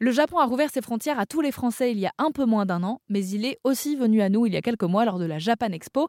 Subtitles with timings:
[0.00, 2.44] Le Japon a rouvert ses frontières à tous les Français il y a un peu
[2.44, 5.04] moins d'un an, mais il est aussi venu à nous il y a quelques mois
[5.04, 6.06] lors de la Japan Expo,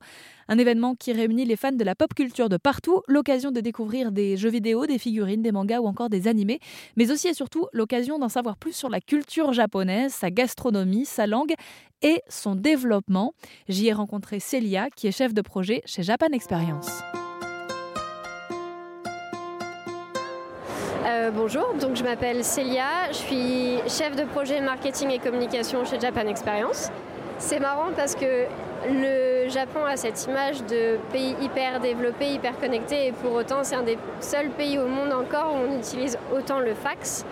[0.47, 4.11] un événement qui réunit les fans de la pop culture de partout, l'occasion de découvrir
[4.11, 6.59] des jeux vidéo, des figurines, des mangas ou encore des animés,
[6.97, 11.25] mais aussi et surtout l'occasion d'en savoir plus sur la culture japonaise, sa gastronomie, sa
[11.25, 11.55] langue
[12.03, 13.33] et son développement.
[13.69, 17.01] J'y ai rencontré Celia, qui est chef de projet chez Japan Experience.
[21.09, 26.27] Euh, bonjour, je m'appelle Célia, je suis chef de projet marketing et communication chez Japan
[26.27, 26.91] Experience.
[27.39, 28.45] C'est marrant parce que
[28.87, 33.75] le Japon a cette image de pays hyper développé, hyper connecté et pour autant c'est
[33.75, 37.25] un des seuls pays au monde encore où on utilise autant le fax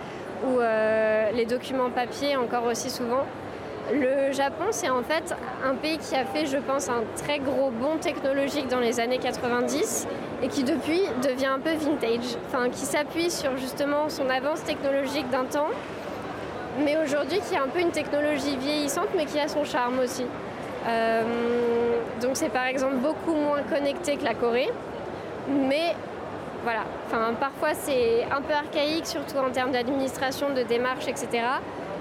[0.44, 3.26] ou euh, les documents papier encore aussi souvent.
[3.90, 5.34] Le Japon, c'est en fait
[5.64, 9.18] un pays qui a fait, je pense, un très gros bond technologique dans les années
[9.18, 10.06] 90
[10.42, 15.30] et qui depuis devient un peu vintage, enfin qui s'appuie sur justement son avance technologique
[15.30, 15.70] d'un temps,
[16.84, 20.26] mais aujourd'hui qui a un peu une technologie vieillissante mais qui a son charme aussi.
[20.86, 21.22] Euh,
[22.20, 24.70] donc c'est par exemple beaucoup moins connecté que la Corée,
[25.48, 25.94] mais
[26.62, 31.42] voilà, enfin parfois c'est un peu archaïque, surtout en termes d'administration, de démarche, etc.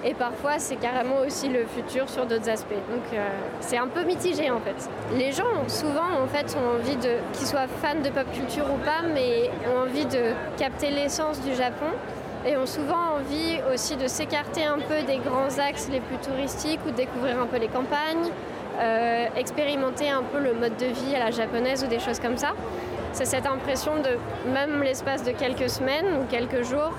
[0.03, 2.73] Et parfois, c'est carrément aussi le futur sur d'autres aspects.
[2.91, 3.27] Donc, euh,
[3.59, 4.89] c'est un peu mitigé en fait.
[5.15, 8.77] Les gens, souvent, en fait, ont envie de, qu'ils soient fans de pop culture ou
[8.85, 11.87] pas, mais ont envie de capter l'essence du Japon
[12.45, 16.79] et ont souvent envie aussi de s'écarter un peu des grands axes les plus touristiques
[16.87, 18.31] ou de découvrir un peu les campagnes,
[18.79, 22.37] euh, expérimenter un peu le mode de vie à la japonaise ou des choses comme
[22.37, 22.53] ça.
[23.13, 26.93] C'est cette impression de, même l'espace de quelques semaines ou quelques jours,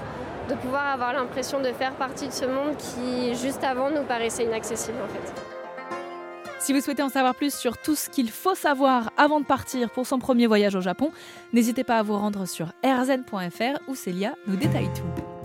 [0.49, 4.45] de pouvoir avoir l'impression de faire partie de ce monde qui, juste avant, nous paraissait
[4.45, 5.33] inaccessible en fait.
[6.61, 9.91] Si vous souhaitez en savoir plus sur tout ce qu'il faut savoir avant de partir
[9.91, 11.13] pour son premier voyage au Japon,
[11.53, 15.38] n'hésitez pas à vous rendre sur rzn.fr où Célia nous détaille tout.